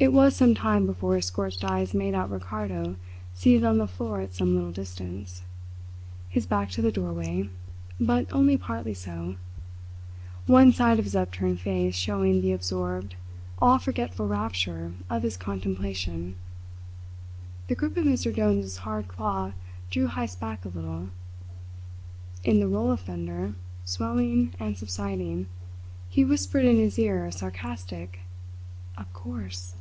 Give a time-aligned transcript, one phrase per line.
[0.00, 2.96] It was some time before his scorched eyes made out Ricardo
[3.32, 5.44] seated on the floor at some little distance,
[6.28, 7.48] his back to the doorway,
[7.98, 9.36] but only partly so;
[10.46, 13.16] one side of his upturned face showing the absorbed,
[13.62, 16.34] all forgetful rapture of his contemplation.
[17.68, 18.34] The grip of Mr.
[18.36, 19.54] Jones's hard claw
[19.88, 21.08] drew Heyst back a little.
[22.42, 23.54] In the roll of thunder,
[23.86, 25.46] swelling and subsiding,
[26.10, 28.18] he whispered in his ear a sarcastic:
[28.98, 29.76] "Of course!"